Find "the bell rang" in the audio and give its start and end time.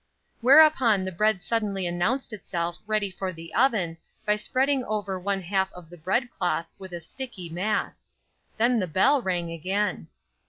8.79-9.51